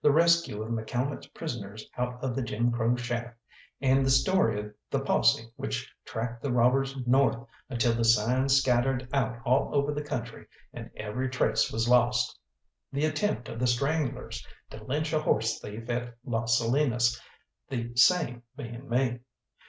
[0.00, 3.36] The rescue of McCalmont's prisoners out of the Jim Crow shaft,
[3.80, 9.08] and the story of the posse which tracked the robbers north until the signs scattered
[9.12, 12.38] out all over the country and every trace was lost.
[12.92, 17.20] The attempt of the Stranglers to lynch a horse thief at Las Salinas,
[17.68, 19.18] the same being me.